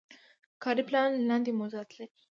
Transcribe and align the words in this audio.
کاري 0.63 0.83
پلان 0.89 1.09
لاندې 1.29 1.51
موضوعات 1.59 1.89
لري. 1.99 2.07